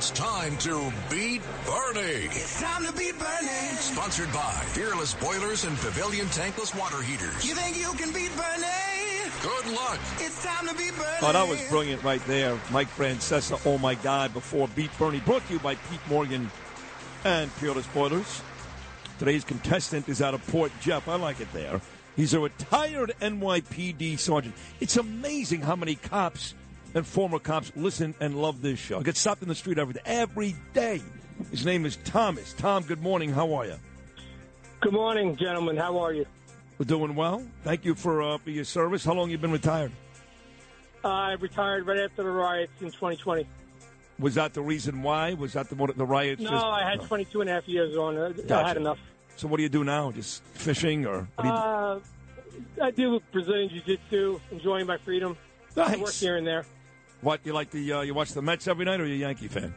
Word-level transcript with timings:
It's 0.00 0.10
time 0.12 0.56
to 0.56 0.90
beat 1.10 1.42
Bernie. 1.66 2.24
It's 2.32 2.58
time 2.58 2.86
to 2.86 2.92
beat 2.94 3.18
Bernie. 3.18 3.76
Sponsored 3.76 4.32
by 4.32 4.50
Fearless 4.68 5.12
Boilers 5.12 5.66
and 5.66 5.76
Pavilion 5.76 6.24
Tankless 6.28 6.74
Water 6.74 7.02
Heaters. 7.02 7.46
You 7.46 7.54
think 7.54 7.76
you 7.76 7.92
can 7.98 8.10
beat 8.10 8.34
Bernie? 8.34 9.30
Good 9.42 9.66
luck. 9.74 9.98
It's 10.16 10.42
time 10.42 10.66
to 10.68 10.74
beat 10.74 10.96
Bernie. 10.96 11.18
Oh, 11.20 11.32
that 11.34 11.46
was 11.46 11.62
brilliant 11.68 12.02
right 12.02 12.24
there. 12.26 12.58
Mike 12.70 12.88
Francesa, 12.88 13.60
oh 13.66 13.76
my 13.76 13.94
God, 13.94 14.32
before 14.32 14.68
Beat 14.68 14.90
Bernie. 14.98 15.20
Brought 15.20 15.46
to 15.48 15.52
you 15.52 15.58
by 15.58 15.74
Pete 15.74 16.00
Morgan 16.08 16.50
and 17.24 17.52
Fearless 17.52 17.86
Boilers. 17.88 18.40
Today's 19.18 19.44
contestant 19.44 20.08
is 20.08 20.22
out 20.22 20.32
of 20.32 20.46
Port 20.46 20.72
Jeff. 20.80 21.08
I 21.08 21.16
like 21.16 21.42
it 21.42 21.52
there. 21.52 21.78
He's 22.16 22.32
a 22.32 22.40
retired 22.40 23.12
NYPD 23.20 24.18
sergeant. 24.18 24.54
It's 24.80 24.96
amazing 24.96 25.60
how 25.60 25.76
many 25.76 25.96
cops 25.96 26.54
and 26.94 27.06
former 27.06 27.38
cops 27.38 27.72
listen 27.76 28.14
and 28.20 28.40
love 28.40 28.62
this 28.62 28.78
show. 28.78 28.98
I 28.98 29.02
get 29.02 29.16
stopped 29.16 29.42
in 29.42 29.48
the 29.48 29.54
street 29.54 29.78
every 29.78 29.94
day. 29.94 30.00
Every 30.04 30.56
day. 30.72 31.00
His 31.50 31.64
name 31.64 31.86
is 31.86 31.96
Thomas. 32.04 32.52
Tom, 32.54 32.82
good 32.84 33.02
morning. 33.02 33.30
How 33.32 33.52
are 33.54 33.66
you? 33.66 33.76
Good 34.80 34.92
morning, 34.92 35.36
gentlemen. 35.36 35.76
How 35.76 35.98
are 35.98 36.12
you? 36.12 36.26
We're 36.78 36.86
doing 36.86 37.14
well. 37.14 37.42
Thank 37.64 37.84
you 37.84 37.94
for, 37.94 38.22
uh, 38.22 38.38
for 38.38 38.50
your 38.50 38.64
service. 38.64 39.04
How 39.04 39.12
long 39.14 39.30
you 39.30 39.38
been 39.38 39.52
retired? 39.52 39.92
Uh, 41.04 41.08
I 41.08 41.32
retired 41.32 41.86
right 41.86 42.00
after 42.00 42.22
the 42.22 42.30
riots 42.30 42.72
in 42.80 42.86
2020. 42.90 43.46
Was 44.18 44.34
that 44.34 44.52
the 44.52 44.60
reason 44.60 45.02
why? 45.02 45.32
Was 45.32 45.54
that 45.54 45.70
the 45.70 45.74
the 45.96 46.04
riots? 46.04 46.42
No, 46.42 46.50
just- 46.50 46.64
I 46.64 46.88
had 46.90 47.00
22 47.02 47.40
and 47.40 47.48
a 47.48 47.54
half 47.54 47.66
years 47.66 47.96
on. 47.96 48.18
I 48.18 48.32
Gotcha. 48.32 48.68
had 48.68 48.76
enough. 48.76 48.98
So 49.36 49.48
what 49.48 49.56
do 49.56 49.62
you 49.62 49.70
do 49.70 49.82
now? 49.82 50.12
Just 50.12 50.42
fishing 50.52 51.06
or? 51.06 51.26
What 51.36 51.42
do 51.42 51.48
you 51.48 51.54
do? 51.54 51.60
Uh, 51.60 52.00
I 52.82 52.90
do 52.90 53.20
Brazilian 53.32 53.70
Jiu-Jitsu, 53.70 54.40
enjoying 54.50 54.86
my 54.86 54.98
freedom. 54.98 55.36
I 55.76 55.96
work 55.96 56.12
here 56.12 56.36
and 56.36 56.46
there. 56.46 56.66
What 57.22 57.40
you 57.44 57.52
like 57.52 57.70
the 57.70 57.92
uh, 57.92 58.00
you 58.00 58.14
watch 58.14 58.32
the 58.32 58.42
Mets 58.42 58.66
every 58.66 58.84
night, 58.84 59.00
or 59.00 59.06
you 59.06 59.14
a 59.14 59.18
Yankee 59.18 59.48
fan? 59.48 59.74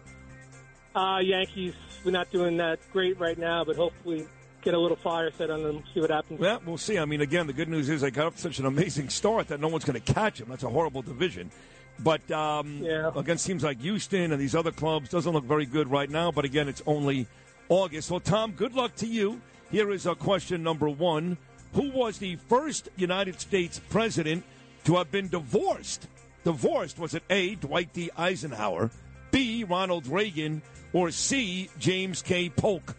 Uh, 0.95 1.19
Yankees, 1.22 1.73
we're 2.05 2.11
not 2.11 2.31
doing 2.31 2.58
that 2.58 2.80
great 2.91 3.19
right 3.19 3.38
now, 3.38 3.63
but 3.63 3.75
hopefully 3.75 4.25
get 4.61 4.73
a 4.73 4.80
little 4.80 4.95
fire 4.97 5.31
set 5.38 5.50
on 5.50 5.61
them, 5.63 5.83
see 5.94 6.00
what 6.00 6.09
happens. 6.09 6.39
Yeah, 6.39 6.59
we'll 6.66 6.77
see. 6.77 6.97
I 6.97 7.05
mean, 7.05 7.19
again, 7.22 7.47
the 7.47 7.53
good 7.53 7.67
news 7.67 7.89
is 7.89 8.02
they 8.02 8.11
got 8.11 8.27
up 8.27 8.38
such 8.38 8.59
an 8.59 8.66
amazing 8.66 9.09
start 9.09 9.47
that 9.50 9.59
no 9.59 9.67
one's 9.67 9.83
going 9.83 10.00
to 10.02 10.13
catch 10.13 10.39
them. 10.39 10.50
That's 10.50 10.63
a 10.63 10.69
horrible 10.69 11.02
division. 11.02 11.52
But 12.00 12.30
um, 12.31 12.80
Yeah. 12.81 13.11
against 13.16 13.45
teams 13.45 13.63
like 13.63 13.81
Houston 13.81 14.31
and 14.31 14.39
these 14.41 14.55
other 14.55 14.72
clubs, 14.72 15.09
doesn't 15.09 15.31
look 15.33 15.44
very 15.44 15.66
good 15.66 15.91
right 15.91 16.09
now. 16.09 16.31
But 16.31 16.45
again, 16.45 16.69
it's 16.69 16.81
only 16.85 17.28
August. 17.69 18.07
So, 18.07 18.19
Tom, 18.19 18.52
good 18.52 18.73
luck 18.73 18.95
to 18.97 19.07
you. 19.07 19.41
Here 19.72 19.91
is 19.91 20.07
uh, 20.07 20.13
question 20.16 20.63
number 20.63 20.89
one: 20.89 21.38
Who 21.73 21.89
was 21.89 22.19
the 22.19 22.35
first 22.35 22.89
United 22.95 23.39
States 23.41 23.81
president 23.89 24.44
to 24.85 24.95
have 24.95 25.11
been 25.11 25.28
divorced? 25.28 26.07
Divorced 26.44 26.99
was 26.99 27.13
it 27.13 27.23
A. 27.30 27.55
Dwight 27.55 27.94
D. 27.94 28.09
Eisenhower, 28.17 28.91
B. 29.31 29.63
Ronald 29.63 30.08
Reagan, 30.08 30.61
or 30.91 31.11
C. 31.11 31.69
James 31.80 32.22
K. 32.22 32.50
Polk? 32.50 32.95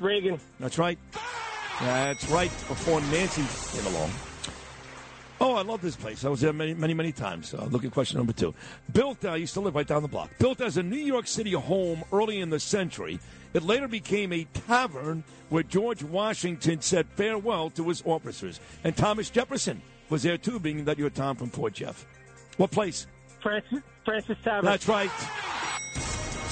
Reagan. 0.00 0.40
That's 0.58 0.78
right. 0.78 0.98
That's 1.80 2.28
right. 2.28 2.50
Before 2.68 3.00
Nancy 3.02 3.44
came 3.76 3.94
along. 3.94 4.10
Oh, 5.42 5.54
I 5.54 5.62
love 5.62 5.80
this 5.80 5.96
place. 5.96 6.26
I 6.26 6.28
was 6.28 6.42
there 6.42 6.52
many, 6.52 6.74
many, 6.74 6.92
many 6.92 7.12
times. 7.12 7.54
Uh, 7.54 7.66
look 7.70 7.82
at 7.82 7.92
question 7.92 8.18
number 8.18 8.34
two. 8.34 8.54
Built, 8.92 9.24
uh, 9.24 9.30
I 9.30 9.36
used 9.36 9.54
to 9.54 9.60
live 9.60 9.74
right 9.74 9.86
down 9.86 10.02
the 10.02 10.08
block. 10.08 10.30
Built 10.38 10.60
as 10.60 10.76
a 10.76 10.82
New 10.82 10.98
York 10.98 11.26
City 11.26 11.52
home 11.52 12.04
early 12.12 12.40
in 12.40 12.50
the 12.50 12.60
century, 12.60 13.18
it 13.54 13.62
later 13.62 13.88
became 13.88 14.34
a 14.34 14.44
tavern 14.66 15.24
where 15.48 15.62
George 15.62 16.02
Washington 16.02 16.82
said 16.82 17.06
farewell 17.16 17.70
to 17.70 17.88
his 17.88 18.02
officers. 18.04 18.60
And 18.84 18.94
Thomas 18.94 19.30
Jefferson 19.30 19.80
was 20.10 20.22
there 20.24 20.36
too, 20.36 20.60
being 20.60 20.84
that 20.84 20.98
you're 20.98 21.08
Tom 21.08 21.36
from 21.36 21.48
Port 21.48 21.72
Jeff. 21.72 22.06
What 22.60 22.72
place? 22.72 23.06
Francis, 23.42 23.78
Fraunces 24.04 24.36
Tavern. 24.44 24.66
That's 24.66 24.86
right. 24.86 25.10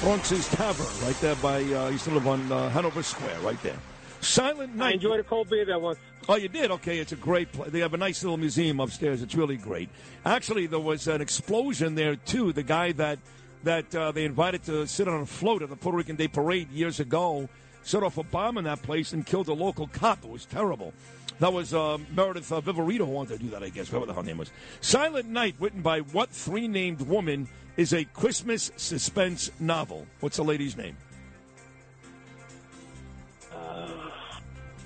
Bronx's 0.00 0.48
Tavern, 0.48 1.06
right 1.06 1.20
there 1.20 1.34
by, 1.34 1.62
uh, 1.64 1.84
I 1.84 1.90
used 1.90 2.04
to 2.04 2.12
live 2.12 2.26
on 2.26 2.50
uh, 2.50 2.70
Hanover 2.70 3.02
Square, 3.02 3.38
right 3.40 3.62
there. 3.62 3.76
Silent 4.22 4.74
Night. 4.74 4.86
I 4.86 4.92
enjoyed 4.92 5.20
a 5.20 5.22
cold 5.22 5.50
beer 5.50 5.66
there 5.66 5.78
once. 5.78 5.98
Oh, 6.26 6.36
you 6.36 6.48
did? 6.48 6.70
Okay, 6.70 6.98
it's 6.98 7.12
a 7.12 7.16
great 7.16 7.52
place. 7.52 7.70
They 7.72 7.80
have 7.80 7.92
a 7.92 7.98
nice 7.98 8.24
little 8.24 8.38
museum 8.38 8.80
upstairs. 8.80 9.20
It's 9.20 9.34
really 9.34 9.58
great. 9.58 9.90
Actually, 10.24 10.66
there 10.66 10.78
was 10.78 11.08
an 11.08 11.20
explosion 11.20 11.94
there 11.94 12.16
too. 12.16 12.54
The 12.54 12.62
guy 12.62 12.92
that 12.92 13.18
that 13.64 13.94
uh, 13.94 14.10
they 14.10 14.24
invited 14.24 14.62
to 14.64 14.86
sit 14.86 15.08
on 15.08 15.20
a 15.20 15.26
float 15.26 15.60
at 15.60 15.68
the 15.68 15.76
Puerto 15.76 15.98
Rican 15.98 16.16
Day 16.16 16.28
Parade 16.28 16.70
years 16.70 17.00
ago 17.00 17.50
set 17.88 18.02
off 18.02 18.18
a 18.18 18.22
bomb 18.22 18.58
in 18.58 18.64
that 18.64 18.82
place 18.82 19.12
and 19.12 19.24
killed 19.24 19.48
a 19.48 19.52
local 19.54 19.86
cop. 19.88 20.22
It 20.22 20.30
was 20.30 20.44
terrible. 20.44 20.92
That 21.40 21.52
was 21.52 21.72
uh, 21.72 21.98
Meredith 22.14 22.52
uh, 22.52 22.60
Viverito 22.60 22.98
who 22.98 23.06
wanted 23.06 23.38
to 23.38 23.44
do 23.44 23.50
that, 23.50 23.62
I 23.62 23.70
guess. 23.70 23.90
Whatever 23.90 24.06
the 24.06 24.14
hell 24.14 24.22
name 24.22 24.38
was. 24.38 24.50
Silent 24.80 25.28
Night, 25.28 25.54
written 25.58 25.80
by 25.82 26.00
what 26.00 26.30
three 26.30 26.68
named 26.68 27.00
woman, 27.02 27.48
is 27.76 27.92
a 27.94 28.04
Christmas 28.04 28.70
suspense 28.76 29.50
novel. 29.60 30.06
What's 30.20 30.36
the 30.36 30.44
lady's 30.44 30.76
name? 30.76 30.96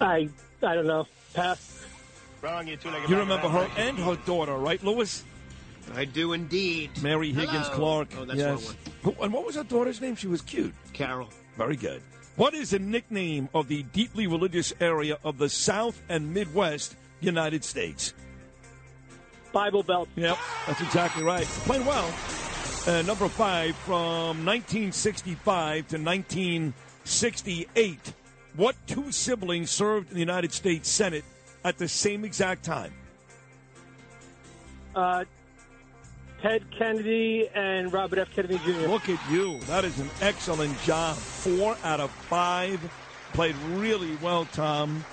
I 0.00 0.28
I 0.62 0.74
don't 0.74 0.86
know. 0.86 1.06
Pass. 1.34 1.84
Wrong, 2.40 2.66
you 2.66 2.76
two-legged 2.76 3.08
You 3.08 3.18
remember 3.18 3.48
her 3.48 3.68
and 3.76 3.96
her 3.98 4.16
daughter, 4.26 4.56
right, 4.56 4.82
Lewis? 4.82 5.24
I 5.94 6.04
do 6.04 6.32
indeed. 6.32 6.90
Mary 7.02 7.32
Higgins 7.32 7.66
Hello. 7.68 7.76
Clark. 7.76 8.08
Oh, 8.18 8.24
that's 8.24 8.38
yes. 8.38 8.66
one. 8.66 8.76
Who- 9.02 9.22
And 9.22 9.32
what 9.32 9.46
was 9.46 9.54
her 9.56 9.64
daughter's 9.64 10.00
name? 10.00 10.16
She 10.16 10.26
was 10.26 10.42
cute. 10.42 10.74
Carol. 10.92 11.28
Very 11.56 11.76
good. 11.76 12.02
What 12.36 12.54
is 12.54 12.70
the 12.70 12.78
nickname 12.78 13.50
of 13.52 13.68
the 13.68 13.82
deeply 13.82 14.26
religious 14.26 14.72
area 14.80 15.18
of 15.22 15.36
the 15.36 15.50
South 15.50 16.00
and 16.08 16.32
Midwest 16.32 16.96
United 17.20 17.62
States? 17.62 18.14
Bible 19.52 19.82
Belt. 19.82 20.08
Yep, 20.16 20.38
that's 20.66 20.80
exactly 20.80 21.22
right. 21.22 21.44
Playing 21.44 21.84
well. 21.84 22.10
Uh, 22.86 23.02
number 23.02 23.28
five, 23.28 23.76
from 23.76 24.46
1965 24.46 25.88
to 25.88 25.98
1968, 25.98 28.14
what 28.56 28.76
two 28.86 29.12
siblings 29.12 29.70
served 29.70 30.08
in 30.08 30.14
the 30.14 30.20
United 30.20 30.52
States 30.52 30.88
Senate 30.88 31.24
at 31.64 31.76
the 31.76 31.86
same 31.86 32.24
exact 32.24 32.64
time? 32.64 32.94
Uh, 34.94 35.24
Ted 36.42 36.68
Kennedy 36.72 37.48
and 37.54 37.92
Robert 37.92 38.18
F. 38.18 38.34
Kennedy 38.34 38.58
Jr. 38.58 38.88
Look 38.88 39.08
at 39.08 39.30
you. 39.30 39.60
That 39.60 39.84
is 39.84 40.00
an 40.00 40.10
excellent 40.20 40.76
job. 40.82 41.14
Four 41.16 41.76
out 41.84 42.00
of 42.00 42.10
five. 42.10 42.80
Played 43.32 43.54
really 43.74 44.16
well, 44.16 44.44
Tom. 44.46 45.04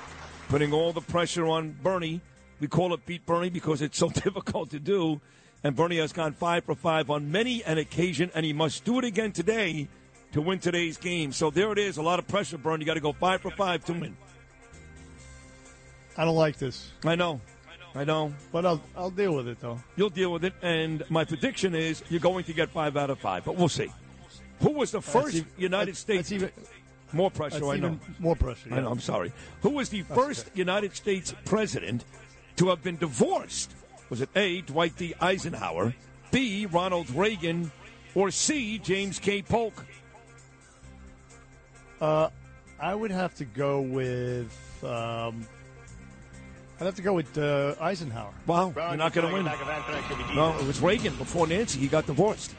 Putting 0.47 0.73
all 0.73 0.91
the 0.91 1.01
pressure 1.01 1.45
on 1.45 1.78
Bernie. 1.84 2.19
We 2.59 2.68
call 2.68 2.95
it 2.95 3.06
beat 3.06 3.28
Bernie 3.28 3.51
because 3.51 3.84
it's 3.84 4.00
so 4.00 4.09
difficult 4.25 4.72
to 4.72 4.79
do. 4.79 5.22
And 5.63 5.75
Bernie 5.75 5.97
has 5.97 6.13
gone 6.13 6.34
five 6.34 6.63
for 6.63 6.73
five 6.73 7.12
on 7.12 7.31
many 7.31 7.63
an 7.63 7.78
occasion, 7.78 8.31
and 8.34 8.44
he 8.44 8.51
must 8.51 8.84
do 8.84 8.97
it 8.97 9.06
again 9.06 9.31
today 9.31 9.88
to 10.31 10.41
win 10.41 10.57
today's 10.57 10.97
game. 10.97 11.31
So 11.31 11.51
there 11.51 11.72
it 11.72 11.78
is. 11.78 11.97
A 11.97 12.01
lot 12.01 12.18
of 12.18 12.28
pressure, 12.28 12.57
Bernie. 12.57 12.85
You 12.85 12.88
got 12.88 12.95
to 12.95 13.01
go 13.01 13.13
five 13.13 13.41
for 13.41 13.51
five 13.51 13.85
to 13.85 13.94
win. 13.94 14.18
I 16.18 16.25
don't 16.25 16.35
like 16.35 16.57
this, 16.57 16.91
I 17.06 17.13
know. 17.13 17.39
I 17.95 18.03
know. 18.03 18.33
but 18.51 18.66
I'll 18.66 18.81
I'll 18.95 19.09
deal 19.09 19.33
with 19.35 19.47
it 19.47 19.59
though. 19.59 19.79
You'll 19.95 20.09
deal 20.11 20.31
with 20.31 20.45
it. 20.45 20.53
And 20.61 21.03
my 21.09 21.25
prediction 21.25 21.73
is 21.75 22.03
you're 22.09 22.19
going 22.19 22.44
to 22.45 22.53
get 22.53 22.69
five 22.69 22.95
out 22.97 23.09
of 23.09 23.19
five, 23.19 23.45
but 23.45 23.56
we'll 23.56 23.69
see. 23.69 23.91
Who 24.62 24.71
was 24.71 24.91
the 24.91 25.01
first 25.01 25.36
even- 25.36 25.50
United 25.57 25.95
that's- 25.95 26.00
States? 26.00 26.30
that's 26.30 26.31
even- 26.44 26.51
more 27.12 27.31
pressure, 27.31 27.59
That's 27.62 27.71
I 27.71 27.77
know. 27.77 27.88
even 27.88 28.00
more 28.19 28.36
pressure. 28.36 28.69
I 28.71 28.81
know, 28.81 28.91
I'm 28.91 29.00
sorry. 29.00 29.31
Who 29.63 29.69
was 29.71 29.89
the 29.89 30.03
first 30.03 30.51
United 30.53 30.95
States 30.95 31.33
president 31.44 32.06
to 32.57 32.68
have 32.69 32.83
been 32.83 32.97
divorced? 32.97 33.74
Was 34.12 34.21
it 34.21 34.30
A, 34.35 34.62
Dwight 34.62 34.95
D. 34.95 35.15
Eisenhower, 35.19 35.95
B, 36.30 36.68
Ronald 36.68 37.09
Reagan, 37.09 37.71
or 38.13 38.30
C, 38.30 38.77
James 38.77 39.18
K. 39.18 39.42
Polk? 39.42 39.83
Uh, 42.00 42.30
I 42.80 42.94
would 42.94 43.12
have 43.12 43.33
to 43.35 43.45
go 43.45 43.81
with. 43.81 44.83
Um, 44.83 45.47
I'd 46.80 46.86
have 46.86 46.96
to 46.96 47.02
go 47.02 47.14
with 47.14 47.38
uh, 47.38 47.76
Eisenhower. 47.81 48.31
Wow, 48.48 48.70
Wrong, 48.70 48.90
you're 48.90 48.98
not 48.98 49.14
going 49.14 49.28
to 49.28 49.34
win. 49.34 49.44
bag 49.46 49.62
of 49.62 49.68
anthrax 49.68 50.08
could 50.08 50.18
be 50.28 50.36
No, 50.36 50.58
it 50.58 50.66
was 50.66 50.80
Reagan 50.81 51.14
before 51.16 51.46
Nancy. 51.48 51.80
He 51.80 51.88
got 51.88 52.06
divorced. 52.06 52.54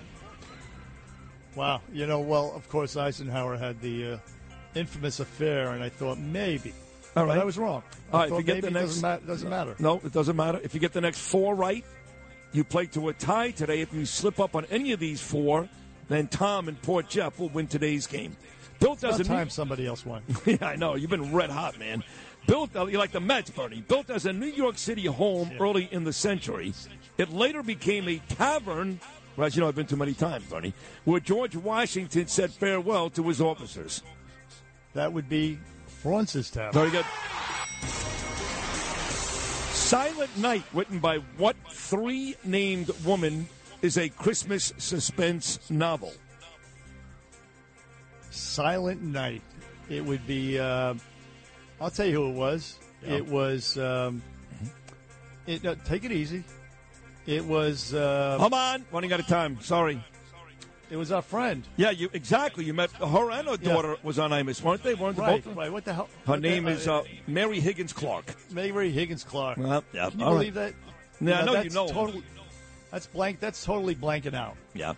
Wow. 1.54 1.80
You 1.92 2.06
know, 2.06 2.20
well, 2.20 2.52
of 2.54 2.68
course, 2.68 2.96
Eisenhower 2.96 3.56
had 3.56 3.80
the 3.80 4.12
uh, 4.12 4.18
infamous 4.74 5.20
affair, 5.20 5.70
and 5.72 5.82
I 5.82 5.88
thought 5.88 6.18
maybe. 6.18 6.72
All 7.16 7.24
right, 7.26 7.34
But. 7.36 7.42
I 7.42 7.44
was 7.44 7.58
wrong. 7.58 7.82
I 8.12 8.14
All 8.14 8.20
right, 8.20 8.32
if 8.32 8.38
you 8.38 8.44
get 8.44 8.54
maybe 8.56 8.60
the 8.60 8.66
it 8.68 8.72
next- 8.82 8.86
doesn't, 9.00 9.02
ma- 9.02 9.26
doesn't 9.26 9.50
matter. 9.50 9.74
No, 9.78 10.00
it 10.04 10.12
doesn't 10.12 10.36
matter. 10.36 10.60
If 10.62 10.74
you 10.74 10.80
get 10.80 10.92
the 10.92 11.00
next 11.00 11.18
four 11.20 11.54
right, 11.54 11.84
You 12.52 12.64
play 12.64 12.86
to 12.86 13.08
a 13.08 13.12
tie 13.12 13.52
today. 13.52 13.80
If 13.80 13.94
you 13.94 14.04
slip 14.04 14.40
up 14.40 14.54
on 14.56 14.64
any 14.72 14.90
of 14.92 14.98
these 15.00 15.20
four, 15.20 15.68
then 16.08 16.26
Tom 16.28 16.66
and 16.68 16.80
Port 16.82 17.08
Jeff 17.08 17.38
will 17.38 17.48
win 17.48 17.68
today's 17.68 18.06
game. 18.08 18.36
Bill 18.80 18.92
About 18.92 19.00
doesn't. 19.02 19.26
time 19.26 19.50
somebody 19.50 19.86
else 19.86 20.04
won. 20.04 20.22
yeah, 20.46 20.56
I 20.62 20.74
know. 20.74 20.94
You've 20.96 21.10
been 21.10 21.32
red 21.32 21.50
hot, 21.50 21.78
man. 21.78 22.02
Built 22.46 22.74
uh, 22.74 22.84
like 22.84 23.12
the 23.12 23.20
Mets, 23.20 23.50
Bernie. 23.50 23.82
Built 23.86 24.10
as 24.10 24.26
a 24.26 24.32
New 24.32 24.46
York 24.46 24.78
City 24.78 25.06
home 25.06 25.52
early 25.60 25.88
in 25.92 26.04
the 26.04 26.12
century, 26.12 26.74
it 27.18 27.30
later 27.30 27.62
became 27.62 28.08
a 28.08 28.18
tavern. 28.28 29.00
Well, 29.36 29.46
as 29.46 29.54
you 29.54 29.62
know, 29.62 29.68
I've 29.68 29.76
been 29.76 29.86
to 29.86 29.96
many 29.96 30.14
times, 30.14 30.44
Bernie, 30.46 30.74
where 31.04 31.20
George 31.20 31.54
Washington 31.56 32.26
said 32.26 32.50
farewell 32.50 33.10
to 33.10 33.28
his 33.28 33.40
officers. 33.40 34.02
That 34.94 35.12
would 35.12 35.28
be 35.28 35.58
Fraunces 35.86 36.50
Tavern. 36.50 36.72
Very 36.72 36.90
good. 36.90 37.06
Silent 39.72 40.36
Night, 40.36 40.64
written 40.72 40.98
by 40.98 41.18
what 41.36 41.56
three 41.70 42.36
named 42.44 42.90
woman, 43.04 43.48
is 43.82 43.96
a 43.98 44.08
Christmas 44.08 44.72
suspense 44.78 45.70
novel? 45.70 46.12
Silent 48.30 49.02
Night. 49.02 49.42
It 49.88 50.04
would 50.04 50.26
be. 50.26 50.58
Uh, 50.58 50.94
I'll 51.80 51.90
tell 51.90 52.06
you 52.06 52.14
who 52.14 52.28
it 52.30 52.34
was. 52.34 52.78
It 53.06 53.26
was. 53.26 53.78
Um, 53.78 54.22
it, 55.46 55.64
no, 55.64 55.74
take 55.74 56.04
it 56.04 56.12
easy. 56.12 56.44
It 57.26 57.44
was. 57.44 57.94
Uh, 57.94 58.36
Come 58.38 58.54
on, 58.54 58.84
running 58.92 59.12
out 59.12 59.20
of 59.20 59.26
time. 59.26 59.58
Sorry. 59.60 60.02
it 60.90 60.96
was 60.96 61.12
our 61.12 61.22
friend. 61.22 61.62
Yeah, 61.76 61.90
you 61.90 62.10
exactly. 62.12 62.64
You 62.64 62.74
met 62.74 62.90
her 62.92 63.30
and 63.30 63.46
her 63.48 63.56
Yeah. 63.60 63.72
daughter 63.72 63.96
was 64.02 64.18
on 64.18 64.30
Imus, 64.32 64.60
weren't 64.62 64.82
they? 64.82 64.94
Weren't 64.94 65.16
they 65.16 65.22
Right. 65.22 65.44
both? 65.44 65.56
Right. 65.56 65.72
What 65.72 65.84
the 65.84 65.94
hell? 65.94 66.08
Her 66.26 66.32
what 66.32 66.42
the- 66.42 66.48
name 66.50 66.66
is 66.68 66.86
uh, 66.88 67.02
Mary 67.26 67.60
Higgins 67.60 67.92
Clark. 67.92 68.34
Mary 68.50 68.90
Higgins 68.90 69.24
Clark. 69.24 69.56
Well, 69.58 69.84
yeah, 69.92 70.10
Can 70.10 70.18
you 70.20 70.26
all 70.26 70.32
believe 70.34 70.56
right. 70.56 70.74
that? 71.20 71.26
Yeah, 71.26 71.40
I 71.40 71.44
know 71.44 71.52
you 71.54 71.62
that's 71.62 71.74
know. 71.74 71.86
Totally, 71.88 72.22
that's 72.90 73.06
blank. 73.06 73.40
That's 73.40 73.64
totally 73.64 73.94
blanking 73.94 74.34
out. 74.34 74.56
Yeah. 74.74 74.94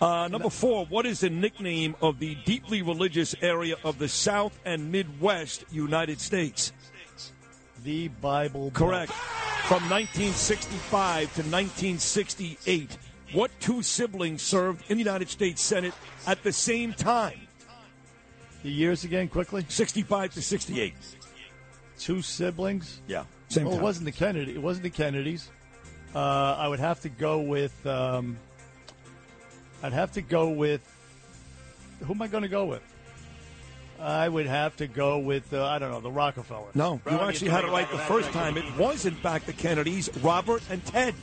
Uh, 0.00 0.28
number 0.28 0.50
four, 0.50 0.86
what 0.86 1.06
is 1.06 1.20
the 1.20 1.30
nickname 1.30 1.96
of 2.00 2.20
the 2.20 2.36
deeply 2.44 2.82
religious 2.82 3.34
area 3.42 3.74
of 3.82 3.98
the 3.98 4.08
South 4.08 4.58
and 4.64 4.92
Midwest 4.92 5.64
United 5.72 6.20
States? 6.20 6.72
The 7.82 8.08
Bible. 8.08 8.70
Belt. 8.70 8.74
Correct. 8.74 9.12
From 9.12 9.82
1965 9.90 11.20
to 11.20 11.42
1968, 11.42 12.96
what 13.32 13.50
two 13.60 13.82
siblings 13.82 14.40
served 14.40 14.88
in 14.88 14.98
the 14.98 15.04
United 15.04 15.28
States 15.28 15.60
Senate 15.60 15.94
at 16.26 16.42
the 16.42 16.52
same 16.52 16.92
time? 16.92 17.40
The 18.62 18.70
years 18.70 19.04
again, 19.04 19.28
quickly. 19.28 19.64
65 19.68 20.34
to 20.34 20.42
68. 20.42 20.94
Two 21.98 22.22
siblings. 22.22 23.02
Yeah. 23.08 23.24
Same 23.48 23.66
Well, 23.66 23.78
it 23.78 23.82
wasn't 23.82 24.06
the 24.06 24.12
Kennedy. 24.12 24.54
It 24.54 24.62
wasn't 24.62 24.84
the 24.84 24.90
Kennedys. 24.90 25.50
Uh, 26.14 26.56
I 26.58 26.68
would 26.68 26.80
have 26.80 27.00
to 27.00 27.08
go 27.08 27.40
with. 27.40 27.84
Um, 27.86 28.38
I'd 29.82 29.92
have 29.92 30.12
to 30.12 30.22
go 30.22 30.50
with. 30.50 30.80
Who 32.00 32.12
am 32.12 32.22
I 32.22 32.28
going 32.28 32.42
to 32.42 32.48
go 32.48 32.66
with? 32.66 32.82
I 34.00 34.28
would 34.28 34.46
have 34.46 34.76
to 34.76 34.86
go 34.86 35.18
with. 35.18 35.52
Uh, 35.52 35.64
I 35.64 35.78
don't 35.78 35.90
know 35.90 36.00
the 36.00 36.10
Rockefellers. 36.10 36.74
No, 36.74 37.00
you 37.10 37.18
actually 37.18 37.50
had 37.50 37.64
it 37.64 37.70
right 37.70 37.90
the 37.90 37.98
first 37.98 38.30
time. 38.30 38.56
It 38.56 38.76
was, 38.76 39.06
in 39.06 39.14
fact, 39.14 39.46
the 39.46 39.52
Kennedys, 39.52 40.08
Robert 40.22 40.62
and 40.70 40.84
Ted. 40.86 41.14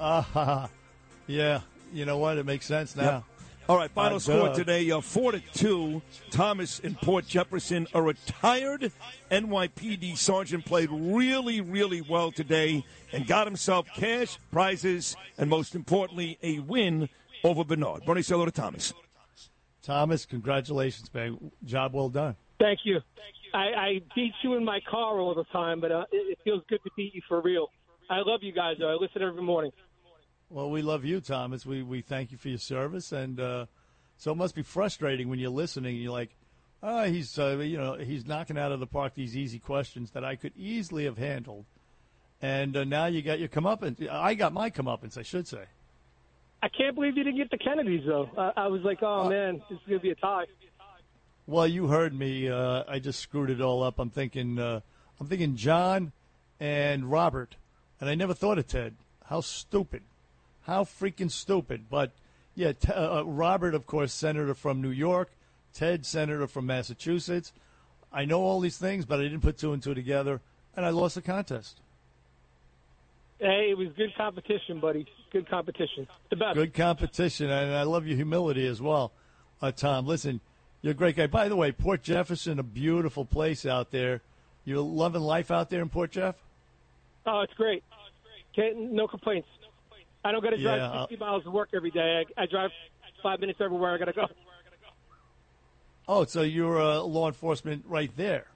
Uh, 0.00 0.66
yeah. 1.26 1.60
You 1.92 2.04
know 2.04 2.18
what? 2.18 2.38
It 2.38 2.46
makes 2.46 2.66
sense 2.66 2.96
now. 2.96 3.02
Yep. 3.02 3.24
All 3.68 3.76
right, 3.76 3.90
final 3.90 4.16
Uh, 4.16 4.20
score 4.20 4.48
duh. 4.48 4.54
today: 4.54 4.90
uh, 4.90 5.00
four 5.02 5.32
to 5.32 5.40
two. 5.52 6.00
Thomas 6.30 6.80
and 6.80 6.96
Port 7.00 7.26
Jefferson, 7.26 7.86
a 7.92 8.00
retired 8.00 8.90
NYPD 9.30 10.16
sergeant, 10.16 10.64
played 10.64 10.88
really, 10.90 11.60
really 11.60 12.00
well 12.00 12.32
today 12.32 12.84
and 13.12 13.26
got 13.26 13.46
himself 13.46 13.86
cash 13.94 14.38
prizes 14.50 15.16
and, 15.36 15.50
most 15.50 15.74
importantly, 15.74 16.38
a 16.42 16.60
win 16.60 17.10
over 17.44 17.62
Bernard. 17.62 18.04
Bernie, 18.06 18.22
say 18.22 18.34
hello 18.34 18.46
to 18.46 18.50
Thomas. 18.50 18.94
Thomas, 19.82 20.24
congratulations, 20.24 21.12
man. 21.12 21.50
Job 21.64 21.92
well 21.94 22.08
done. 22.08 22.36
Thank 22.58 22.80
you. 22.84 23.00
I, 23.54 23.58
I 23.58 24.00
beat 24.14 24.32
you 24.42 24.54
in 24.54 24.64
my 24.64 24.80
car 24.90 25.18
all 25.18 25.34
the 25.34 25.44
time, 25.44 25.80
but 25.80 25.92
uh, 25.92 26.04
it, 26.10 26.16
it 26.32 26.38
feels 26.44 26.62
good 26.68 26.80
to 26.84 26.90
beat 26.96 27.14
you 27.14 27.22
for 27.28 27.40
real. 27.40 27.70
I 28.10 28.20
love 28.20 28.42
you 28.42 28.52
guys. 28.52 28.76
Though. 28.78 28.88
I 28.90 28.94
listen 28.94 29.22
every 29.22 29.42
morning. 29.42 29.72
Well, 30.50 30.70
we 30.70 30.80
love 30.80 31.04
you, 31.04 31.20
Thomas. 31.20 31.66
We 31.66 31.82
we 31.82 32.00
thank 32.00 32.32
you 32.32 32.38
for 32.38 32.48
your 32.48 32.58
service, 32.58 33.12
and 33.12 33.38
uh, 33.38 33.66
so 34.16 34.32
it 34.32 34.36
must 34.36 34.54
be 34.54 34.62
frustrating 34.62 35.28
when 35.28 35.38
you're 35.38 35.50
listening. 35.50 35.94
and 35.94 36.02
You're 36.02 36.12
like, 36.12 36.30
oh, 36.82 37.04
he's 37.04 37.38
uh, 37.38 37.58
you 37.58 37.76
know 37.76 37.94
he's 37.94 38.26
knocking 38.26 38.56
out 38.56 38.72
of 38.72 38.80
the 38.80 38.86
park 38.86 39.14
these 39.14 39.36
easy 39.36 39.58
questions 39.58 40.12
that 40.12 40.24
I 40.24 40.36
could 40.36 40.52
easily 40.56 41.04
have 41.04 41.18
handled, 41.18 41.66
and 42.40 42.74
uh, 42.76 42.84
now 42.84 43.06
you 43.06 43.20
got 43.20 43.38
your 43.38 43.48
comeuppance. 43.48 44.08
I 44.08 44.34
got 44.34 44.54
my 44.54 44.70
comeuppance, 44.70 45.18
I 45.18 45.22
should 45.22 45.46
say. 45.46 45.64
I 46.62 46.68
can't 46.68 46.94
believe 46.94 47.16
you 47.16 47.24
didn't 47.24 47.36
get 47.36 47.50
the 47.50 47.58
Kennedys 47.58 48.04
though. 48.06 48.30
Uh, 48.36 48.52
I 48.56 48.68
was 48.68 48.80
like, 48.82 49.02
oh 49.02 49.28
man, 49.28 49.62
this 49.68 49.76
is 49.78 49.84
gonna 49.86 50.00
be 50.00 50.10
a 50.10 50.14
tie. 50.14 50.46
Well, 51.46 51.66
you 51.66 51.88
heard 51.88 52.14
me. 52.18 52.48
Uh, 52.48 52.84
I 52.88 52.98
just 52.98 53.20
screwed 53.20 53.50
it 53.50 53.60
all 53.60 53.82
up. 53.82 53.98
I'm 53.98 54.10
thinking, 54.10 54.58
uh, 54.58 54.80
I'm 55.18 55.26
thinking 55.28 55.56
John 55.56 56.12
and 56.60 57.10
Robert, 57.10 57.56
and 58.00 58.08
I 58.10 58.14
never 58.14 58.34
thought 58.34 58.58
of 58.58 58.66
Ted. 58.66 58.96
How 59.24 59.40
stupid! 59.40 60.02
How 60.68 60.84
freaking 60.84 61.30
stupid! 61.30 61.86
But 61.88 62.12
yeah, 62.54 62.72
t- 62.72 62.92
uh, 62.92 63.22
Robert, 63.22 63.74
of 63.74 63.86
course, 63.86 64.12
senator 64.12 64.52
from 64.52 64.82
New 64.82 64.90
York. 64.90 65.30
Ted, 65.72 66.04
senator 66.04 66.46
from 66.46 66.66
Massachusetts. 66.66 67.54
I 68.12 68.26
know 68.26 68.42
all 68.42 68.60
these 68.60 68.76
things, 68.76 69.06
but 69.06 69.18
I 69.18 69.22
didn't 69.22 69.40
put 69.40 69.56
two 69.56 69.72
and 69.72 69.82
two 69.82 69.94
together, 69.94 70.42
and 70.76 70.84
I 70.84 70.90
lost 70.90 71.14
the 71.14 71.22
contest. 71.22 71.80
Hey, 73.38 73.68
it 73.70 73.78
was 73.78 73.88
good 73.96 74.14
competition, 74.14 74.78
buddy. 74.78 75.06
Good 75.32 75.48
competition. 75.48 76.06
The 76.28 76.36
best. 76.36 76.54
Good 76.54 76.74
competition, 76.74 77.48
and 77.48 77.74
I 77.74 77.84
love 77.84 78.06
your 78.06 78.16
humility 78.16 78.66
as 78.66 78.82
well, 78.82 79.12
uh, 79.62 79.72
Tom. 79.72 80.06
Listen, 80.06 80.38
you're 80.82 80.90
a 80.90 80.94
great 80.94 81.16
guy. 81.16 81.28
By 81.28 81.48
the 81.48 81.56
way, 81.56 81.72
Port 81.72 82.02
Jefferson, 82.02 82.58
a 82.58 82.62
beautiful 82.62 83.24
place 83.24 83.64
out 83.64 83.90
there. 83.90 84.20
You're 84.66 84.80
loving 84.80 85.22
life 85.22 85.50
out 85.50 85.70
there 85.70 85.80
in 85.80 85.88
Port 85.88 86.10
Jeff. 86.10 86.34
Oh, 87.24 87.40
it's 87.40 87.54
great. 87.54 87.82
it's 87.90 88.54
Can't, 88.54 88.92
no 88.92 89.08
complaints. 89.08 89.48
I 90.28 90.32
don't 90.32 90.42
got 90.42 90.50
to 90.50 90.58
drive 90.58 90.78
Yeah, 90.78 90.90
uh, 90.90 91.08
60 91.08 91.24
miles 91.24 91.44
to 91.44 91.50
work 91.50 91.70
every 91.74 91.90
day. 91.90 92.22
I, 92.36 92.42
I 92.42 92.46
drive 92.46 92.70
five 93.22 93.40
minutes 93.40 93.60
everywhere 93.62 93.94
I 93.94 93.98
got 93.98 94.04
to 94.04 94.12
go. 94.12 94.26
Oh, 96.06 96.24
so 96.26 96.42
you're 96.42 96.78
a 96.78 97.00
law 97.00 97.28
enforcement 97.28 97.84
right 97.88 98.10
there 98.14 98.46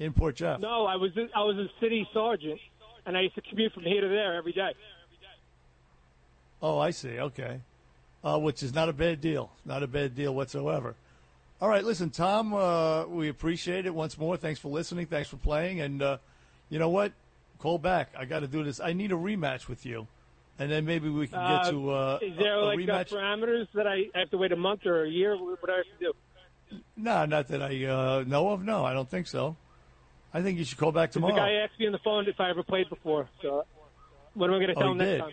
in 0.00 0.12
Port 0.12 0.36
Jeff. 0.36 0.58
No, 0.58 0.86
I 0.86 0.96
was 0.96 1.10
I 1.16 1.42
was 1.42 1.56
a 1.56 1.66
city 1.80 2.08
sergeant, 2.12 2.60
and 3.06 3.16
I 3.16 3.22
used 3.22 3.36
to 3.36 3.42
commute 3.42 3.72
from 3.72 3.84
here 3.84 4.00
to 4.00 4.08
there 4.08 4.34
every 4.36 4.52
day. 4.52 4.72
Oh, 6.62 6.78
I 6.78 6.90
see. 6.90 7.18
Okay. 7.18 7.60
Uh, 8.22 8.38
which 8.38 8.62
is 8.62 8.74
not 8.74 8.88
a 8.88 8.92
bad 8.92 9.20
deal. 9.20 9.50
Not 9.64 9.82
a 9.82 9.86
bad 9.86 10.14
deal 10.14 10.34
whatsoever. 10.34 10.94
All 11.60 11.68
right, 11.68 11.84
listen, 11.84 12.10
Tom, 12.10 12.54
uh, 12.54 13.06
we 13.06 13.28
appreciate 13.28 13.86
it 13.86 13.94
once 13.94 14.18
more. 14.18 14.36
Thanks 14.36 14.58
for 14.58 14.68
listening. 14.68 15.06
Thanks 15.06 15.28
for 15.28 15.36
playing. 15.36 15.80
And 15.80 16.02
uh, 16.02 16.18
you 16.70 16.78
know 16.78 16.88
what? 16.88 17.12
Call 17.58 17.78
back. 17.78 18.12
I 18.18 18.24
got 18.24 18.40
to 18.40 18.46
do 18.46 18.64
this. 18.64 18.80
I 18.80 18.92
need 18.94 19.12
a 19.12 19.16
rematch 19.16 19.68
with 19.68 19.86
you. 19.86 20.06
And 20.60 20.70
then 20.70 20.84
maybe 20.84 21.08
we 21.08 21.26
can 21.26 21.38
get 21.40 21.66
Uh, 21.66 21.70
to 21.70 21.90
uh, 21.90 22.18
Is 22.22 22.36
there 22.36 22.54
a, 22.56 22.60
a 22.60 22.66
like 22.66 22.78
uh, 22.78 22.82
rematch. 22.82 23.08
parameters 23.10 23.66
that 23.74 23.86
I 23.88 24.04
have 24.14 24.30
to 24.30 24.36
wait 24.38 24.52
a 24.52 24.56
month 24.56 24.84
or 24.86 25.04
a 25.04 25.08
year? 25.10 25.34
What 25.36 25.58
do 25.64 25.72
I 25.72 25.76
have 25.78 25.86
to 25.86 26.04
do? 26.04 26.12
no, 26.96 27.24
not 27.24 27.48
that 27.48 27.62
I 27.62 27.84
uh, 27.86 28.24
know 28.26 28.50
of. 28.50 28.62
No, 28.62 28.84
I 28.84 28.92
don't 28.92 29.08
think 29.10 29.26
so. 29.26 29.56
I 30.32 30.42
think 30.42 30.58
you 30.58 30.64
should 30.64 30.78
call 30.78 30.92
back 30.92 31.10
tomorrow. 31.10 31.34
The 31.34 31.40
guy 31.40 31.52
asked 31.54 31.76
me 31.80 31.86
on 31.86 31.92
the 31.92 31.98
phone 31.98 32.28
if 32.28 32.38
I 32.38 32.50
ever 32.50 32.62
played 32.62 32.88
before. 32.90 33.28
So 33.42 33.64
what 34.34 34.48
am 34.50 34.54
I 34.56 34.58
going 34.58 34.68
to 34.68 34.74
Oh, 34.76 34.80
tell 34.80 34.88
he 34.88 34.92
him 34.92 34.98
next 34.98 35.10
did. 35.10 35.18
time? 35.20 35.32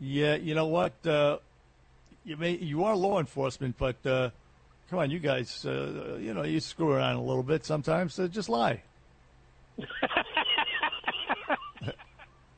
Yeah, 0.00 0.34
you 0.34 0.54
know 0.54 0.66
what? 0.66 0.92
Uh, 1.06 1.38
you 2.24 2.36
may 2.36 2.50
you 2.56 2.84
are 2.84 2.94
law 2.96 3.18
enforcement, 3.20 3.76
but 3.78 4.04
uh, 4.04 4.28
come 4.90 4.98
on, 4.98 5.10
you 5.10 5.18
guys, 5.20 5.64
uh, 5.64 6.18
you 6.20 6.34
know 6.34 6.42
you 6.42 6.58
screw 6.60 6.90
around 6.92 7.16
a 7.16 7.22
little 7.22 7.42
bit 7.44 7.64
sometimes. 7.64 8.12
So 8.14 8.26
just 8.28 8.48
lie. 8.50 8.82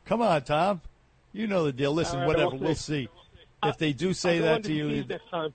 come 0.07 0.23
on, 0.23 0.43
Tom. 0.43 0.81
You 1.33 1.47
know 1.47 1.65
the 1.65 1.73
deal. 1.73 1.93
Listen, 1.93 2.21
right, 2.21 2.27
whatever. 2.27 2.57
we'll 2.57 2.75
see. 2.75 3.05
see. 3.05 3.09
If 3.63 3.79
they 3.79 3.93
do 3.93 4.15
say 4.15 4.39
that 4.41 4.65
to 4.65 4.73
you, 4.73 4.89
keys 4.89 5.09
next 5.09 5.31
time. 5.31 5.53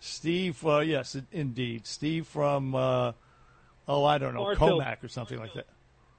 Steve. 0.00 0.64
Uh, 0.64 0.78
yes, 0.78 1.16
indeed, 1.32 1.86
Steve 1.86 2.26
from. 2.26 2.74
Uh, 2.74 3.12
oh, 3.86 4.04
I 4.04 4.18
don't 4.18 4.34
know. 4.34 4.54
Commack 4.54 5.04
or 5.04 5.08
something 5.08 5.38
like 5.38 5.54
that. 5.54 5.66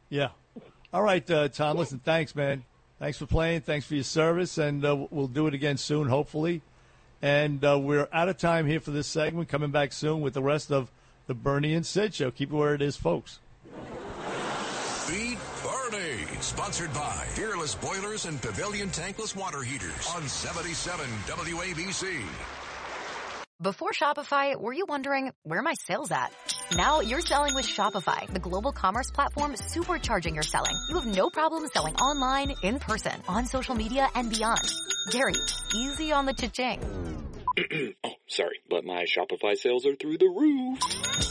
Yeah. 0.10 0.30
All 0.94 1.02
right, 1.02 1.30
uh, 1.32 1.48
Tom. 1.48 1.78
Listen, 1.78 2.00
thanks, 2.00 2.36
man. 2.36 2.66
Thanks 3.00 3.18
for 3.18 3.26
playing. 3.26 3.62
Thanks 3.62 3.88
for 3.88 3.96
your 3.96 4.04
service, 4.04 4.58
and 4.58 4.86
uh, 4.86 5.08
we'll 5.10 5.28
do 5.28 5.48
it 5.48 5.54
again 5.54 5.78
soon, 5.78 6.08
hopefully. 6.08 6.62
And 7.22 7.64
uh, 7.64 7.80
we're 7.80 8.08
out 8.12 8.30
of 8.30 8.38
time 8.38 8.68
here 8.68 8.80
for 8.80 8.92
this 8.92 9.08
segment. 9.08 9.48
Coming 9.50 9.72
back 9.72 9.94
soon 9.94 10.22
with 10.22 10.34
the 10.34 10.42
rest 10.44 10.72
of 10.72 10.92
the 11.28 11.34
Bernie 11.34 11.74
and 11.74 11.86
Sid 11.86 12.14
show. 12.14 12.30
Keep 12.30 12.52
it 12.52 12.56
where 12.56 12.76
it 12.76 12.82
is, 12.82 12.98
folks. 12.98 13.40
Beat 15.08 15.38
Bernie. 15.64 16.26
Sponsored 16.42 16.94
by 16.94 17.26
Fearless 17.30 17.76
Boilers 17.76 18.26
and 18.26 18.42
Pavilion 18.42 18.90
Tankless 18.90 19.36
Water 19.36 19.64
Heaters 19.64 20.08
on 20.16 20.28
77 20.28 21.06
WABC. 21.26 22.22
Before 23.62 23.92
Shopify, 23.92 24.60
were 24.60 24.74
you 24.74 24.86
wondering 24.88 25.32
where 25.44 25.60
are 25.60 25.64
my 25.64 25.74
sales 25.74 26.12
at? 26.12 26.32
Now 26.76 27.02
you're 27.02 27.22
selling 27.22 27.56
with 27.56 27.66
Shopify, 27.66 28.32
the 28.32 28.40
global 28.40 28.72
commerce 28.72 29.10
platform 29.12 29.54
supercharging 29.54 30.34
your 30.34 30.44
selling. 30.44 30.74
You 30.90 30.96
have 30.96 31.06
no 31.06 31.30
problem 31.30 31.68
selling 31.68 31.96
online, 31.96 32.54
in 32.64 32.80
person, 32.80 33.22
on 33.28 33.46
social 33.46 33.76
media, 33.76 34.08
and 34.16 34.30
beyond. 34.30 34.68
Gary, 35.12 35.34
easy 35.76 36.12
on 36.12 36.26
the 36.26 36.34
cha-ching. 36.34 36.80
oh, 38.04 38.10
sorry, 38.28 38.60
but 38.70 38.84
my 38.86 39.06
Shopify 39.06 39.58
sales 39.58 39.86
are 39.86 39.96
through 39.96 40.18
the 40.18 40.30
roof. 40.30 41.31